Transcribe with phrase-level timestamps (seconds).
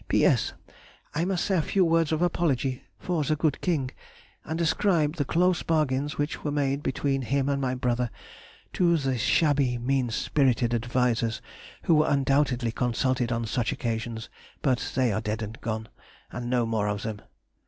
[0.07, 3.91] P.S.—I must say a few words of apology for the good King,
[4.43, 8.09] and ascribe the close bargains which were made between him and my brother
[8.73, 11.39] to the shabby, mean spirited advisers
[11.83, 14.27] who were undoubtedly consulted on such occasions;
[14.63, 15.87] but they are dead and gone,
[16.31, 17.21] and no more of them!